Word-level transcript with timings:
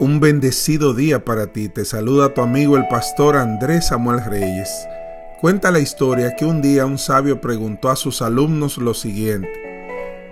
Un 0.00 0.20
bendecido 0.20 0.94
día 0.94 1.24
para 1.24 1.48
ti. 1.48 1.68
Te 1.68 1.84
saluda 1.84 2.32
tu 2.32 2.40
amigo 2.40 2.76
el 2.76 2.86
pastor 2.86 3.36
Andrés 3.36 3.88
Samuel 3.88 4.24
Reyes. 4.24 4.70
Cuenta 5.40 5.72
la 5.72 5.80
historia 5.80 6.36
que 6.36 6.44
un 6.44 6.62
día 6.62 6.86
un 6.86 6.98
sabio 6.98 7.40
preguntó 7.40 7.90
a 7.90 7.96
sus 7.96 8.22
alumnos 8.22 8.78
lo 8.78 8.94
siguiente. 8.94 9.50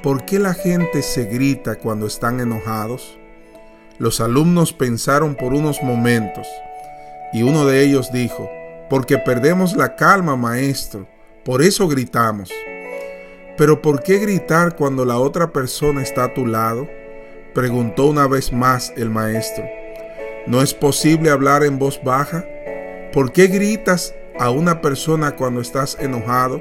¿Por 0.04 0.24
qué 0.24 0.38
la 0.38 0.54
gente 0.54 1.02
se 1.02 1.24
grita 1.24 1.74
cuando 1.74 2.06
están 2.06 2.38
enojados? 2.38 3.18
Los 3.98 4.20
alumnos 4.20 4.72
pensaron 4.72 5.34
por 5.34 5.52
unos 5.52 5.82
momentos 5.82 6.46
y 7.32 7.42
uno 7.42 7.66
de 7.66 7.82
ellos 7.82 8.12
dijo, 8.12 8.48
porque 8.88 9.18
perdemos 9.18 9.74
la 9.74 9.96
calma, 9.96 10.36
maestro, 10.36 11.08
por 11.44 11.60
eso 11.60 11.88
gritamos. 11.88 12.52
Pero 13.56 13.82
¿por 13.82 14.04
qué 14.04 14.18
gritar 14.18 14.76
cuando 14.76 15.04
la 15.04 15.18
otra 15.18 15.52
persona 15.52 16.04
está 16.04 16.22
a 16.22 16.34
tu 16.34 16.46
lado? 16.46 16.88
Preguntó 17.56 18.04
una 18.04 18.26
vez 18.26 18.52
más 18.52 18.92
el 18.98 19.08
maestro. 19.08 19.64
¿No 20.46 20.60
es 20.60 20.74
posible 20.74 21.30
hablar 21.30 21.64
en 21.64 21.78
voz 21.78 21.98
baja? 22.04 22.44
¿Por 23.14 23.32
qué 23.32 23.46
gritas 23.46 24.14
a 24.38 24.50
una 24.50 24.82
persona 24.82 25.36
cuando 25.36 25.62
estás 25.62 25.96
enojado? 25.98 26.60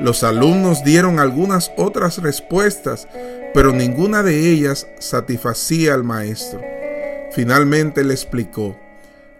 Los 0.00 0.24
alumnos 0.24 0.82
dieron 0.82 1.18
algunas 1.18 1.72
otras 1.76 2.22
respuestas, 2.22 3.06
pero 3.52 3.74
ninguna 3.74 4.22
de 4.22 4.50
ellas 4.50 4.88
satisfacía 4.98 5.92
al 5.92 6.04
maestro. 6.04 6.62
Finalmente 7.32 8.02
le 8.02 8.14
explicó, 8.14 8.78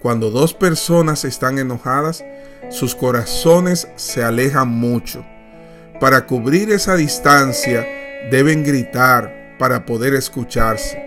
cuando 0.02 0.30
dos 0.30 0.52
personas 0.52 1.24
están 1.24 1.58
enojadas, 1.58 2.26
sus 2.68 2.94
corazones 2.94 3.88
se 3.96 4.22
alejan 4.22 4.68
mucho. 4.68 5.24
Para 5.98 6.26
cubrir 6.26 6.70
esa 6.70 6.94
distancia 6.94 7.86
deben 8.30 8.64
gritar, 8.64 9.43
para 9.64 9.86
poder 9.86 10.12
escucharse. 10.12 11.02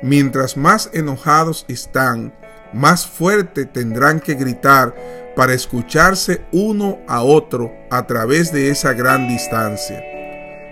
Mientras 0.00 0.56
más 0.56 0.88
enojados 0.94 1.66
están, 1.68 2.32
más 2.72 3.06
fuerte 3.06 3.66
tendrán 3.66 4.20
que 4.20 4.36
gritar 4.36 4.94
para 5.36 5.52
escucharse 5.52 6.40
uno 6.50 7.00
a 7.06 7.22
otro 7.22 7.74
a 7.90 8.06
través 8.06 8.54
de 8.54 8.70
esa 8.70 8.94
gran 8.94 9.28
distancia. 9.28 10.02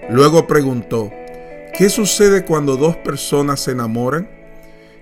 Luego 0.09 0.47
preguntó, 0.47 1.13
¿qué 1.77 1.91
sucede 1.91 2.47
cuando 2.47 2.79
dos 2.79 2.97
personas 2.97 3.61
se 3.61 3.73
enamoran? 3.73 4.31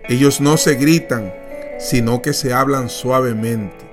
Ellos 0.09 0.41
no 0.41 0.57
se 0.57 0.75
gritan, 0.75 1.33
sino 1.79 2.23
que 2.23 2.33
se 2.33 2.53
hablan 2.53 2.89
suavemente. 2.89 3.85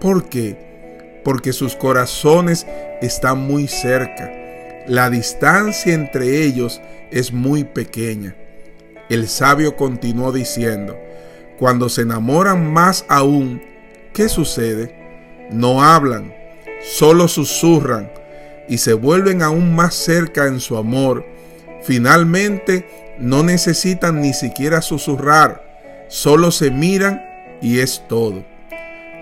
¿Por 0.00 0.30
qué? 0.30 1.20
Porque 1.22 1.52
sus 1.52 1.76
corazones 1.76 2.66
están 3.02 3.40
muy 3.40 3.68
cerca. 3.68 4.43
La 4.86 5.08
distancia 5.08 5.94
entre 5.94 6.44
ellos 6.44 6.82
es 7.10 7.32
muy 7.32 7.64
pequeña. 7.64 8.36
El 9.08 9.28
sabio 9.28 9.76
continuó 9.76 10.30
diciendo, 10.30 10.98
cuando 11.58 11.88
se 11.88 12.02
enamoran 12.02 12.70
más 12.70 13.06
aún, 13.08 13.62
¿qué 14.12 14.28
sucede? 14.28 15.48
No 15.50 15.82
hablan, 15.82 16.34
solo 16.82 17.28
susurran 17.28 18.10
y 18.68 18.78
se 18.78 18.92
vuelven 18.92 19.40
aún 19.40 19.74
más 19.74 19.94
cerca 19.94 20.46
en 20.46 20.60
su 20.60 20.76
amor. 20.76 21.24
Finalmente, 21.82 22.86
no 23.18 23.42
necesitan 23.42 24.20
ni 24.20 24.34
siquiera 24.34 24.82
susurrar, 24.82 26.06
solo 26.08 26.50
se 26.50 26.70
miran 26.70 27.24
y 27.62 27.78
es 27.78 28.02
todo. 28.06 28.44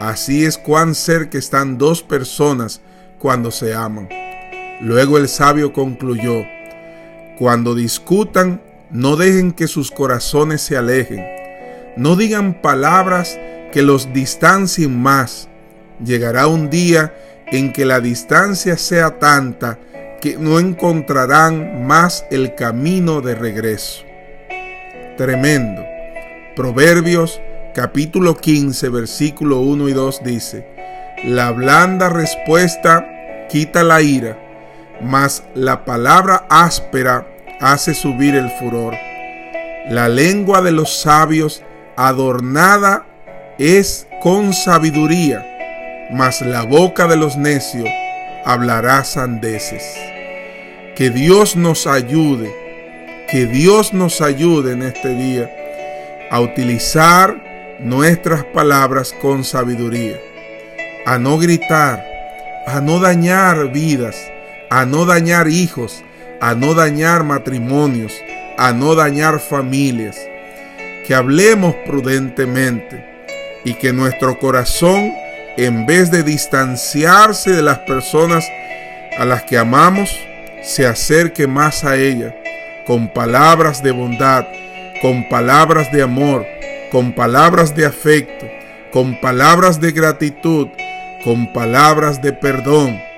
Así 0.00 0.44
es 0.44 0.58
cuán 0.58 0.96
cerca 0.96 1.38
están 1.38 1.78
dos 1.78 2.02
personas 2.02 2.80
cuando 3.20 3.52
se 3.52 3.74
aman. 3.74 4.08
Luego 4.82 5.16
el 5.16 5.28
sabio 5.28 5.72
concluyó, 5.72 6.44
cuando 7.38 7.76
discutan, 7.76 8.60
no 8.90 9.14
dejen 9.14 9.52
que 9.52 9.68
sus 9.68 9.92
corazones 9.92 10.60
se 10.60 10.76
alejen. 10.76 11.24
No 11.96 12.16
digan 12.16 12.60
palabras 12.60 13.38
que 13.70 13.82
los 13.82 14.12
distancien 14.12 15.00
más. 15.00 15.48
Llegará 16.04 16.48
un 16.48 16.68
día 16.68 17.14
en 17.46 17.72
que 17.72 17.84
la 17.84 18.00
distancia 18.00 18.76
sea 18.76 19.20
tanta 19.20 19.78
que 20.20 20.36
no 20.36 20.58
encontrarán 20.58 21.86
más 21.86 22.26
el 22.32 22.56
camino 22.56 23.20
de 23.20 23.36
regreso. 23.36 24.02
Tremendo. 25.16 25.84
Proverbios 26.56 27.40
capítulo 27.72 28.36
15 28.36 28.88
versículo 28.88 29.60
1 29.60 29.88
y 29.88 29.92
2 29.92 30.22
dice, 30.24 30.66
La 31.24 31.52
blanda 31.52 32.08
respuesta 32.08 33.06
quita 33.48 33.84
la 33.84 34.02
ira 34.02 34.41
mas 35.02 35.42
la 35.54 35.84
palabra 35.84 36.46
áspera 36.48 37.26
hace 37.60 37.94
subir 37.94 38.34
el 38.34 38.50
furor. 38.50 38.94
La 39.88 40.08
lengua 40.08 40.62
de 40.62 40.72
los 40.72 41.00
sabios 41.00 41.62
adornada 41.96 43.06
es 43.58 44.06
con 44.20 44.52
sabiduría, 44.52 46.08
mas 46.12 46.40
la 46.40 46.62
boca 46.62 47.06
de 47.06 47.16
los 47.16 47.36
necios 47.36 47.88
hablará 48.44 49.04
sandeces. 49.04 49.82
Que 50.94 51.10
Dios 51.10 51.56
nos 51.56 51.86
ayude, 51.86 52.52
que 53.28 53.46
Dios 53.46 53.92
nos 53.92 54.20
ayude 54.20 54.72
en 54.72 54.82
este 54.82 55.08
día 55.08 55.50
a 56.30 56.40
utilizar 56.40 57.76
nuestras 57.80 58.44
palabras 58.44 59.12
con 59.20 59.44
sabiduría, 59.44 60.20
a 61.06 61.18
no 61.18 61.38
gritar, 61.38 62.04
a 62.66 62.80
no 62.80 63.00
dañar 63.00 63.72
vidas, 63.72 64.30
a 64.72 64.86
no 64.86 65.04
dañar 65.04 65.48
hijos, 65.48 66.02
a 66.40 66.54
no 66.54 66.72
dañar 66.72 67.24
matrimonios, 67.24 68.14
a 68.56 68.72
no 68.72 68.94
dañar 68.94 69.38
familias. 69.38 70.16
Que 71.06 71.14
hablemos 71.14 71.74
prudentemente 71.84 73.04
y 73.66 73.74
que 73.74 73.92
nuestro 73.92 74.38
corazón, 74.38 75.12
en 75.58 75.84
vez 75.84 76.10
de 76.10 76.22
distanciarse 76.22 77.50
de 77.50 77.60
las 77.60 77.80
personas 77.80 78.50
a 79.18 79.26
las 79.26 79.42
que 79.42 79.58
amamos, 79.58 80.18
se 80.62 80.86
acerque 80.86 81.46
más 81.46 81.84
a 81.84 81.96
ella 81.96 82.34
con 82.86 83.12
palabras 83.12 83.82
de 83.82 83.90
bondad, 83.90 84.46
con 85.02 85.28
palabras 85.28 85.92
de 85.92 86.00
amor, 86.00 86.46
con 86.90 87.12
palabras 87.12 87.76
de 87.76 87.84
afecto, 87.84 88.46
con 88.90 89.20
palabras 89.20 89.82
de 89.82 89.92
gratitud, 89.92 90.68
con 91.22 91.52
palabras 91.52 92.22
de 92.22 92.32
perdón 92.32 93.11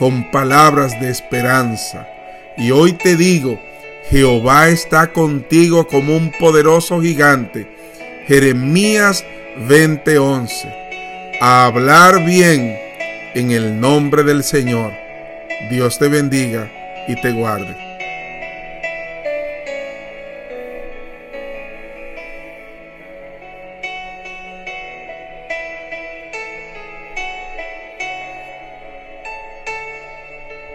con 0.00 0.30
palabras 0.30 0.98
de 0.98 1.10
esperanza. 1.10 2.08
Y 2.56 2.70
hoy 2.70 2.94
te 2.94 3.16
digo, 3.16 3.60
Jehová 4.08 4.70
está 4.70 5.12
contigo 5.12 5.86
como 5.86 6.16
un 6.16 6.32
poderoso 6.32 7.02
gigante. 7.02 7.68
Jeremías 8.26 9.26
20:11. 9.68 10.74
A 11.42 11.66
hablar 11.66 12.24
bien 12.24 12.78
en 13.34 13.50
el 13.50 13.78
nombre 13.78 14.22
del 14.22 14.42
Señor. 14.42 14.94
Dios 15.70 15.98
te 15.98 16.08
bendiga 16.08 16.70
y 17.06 17.20
te 17.20 17.32
guarde. 17.32 17.89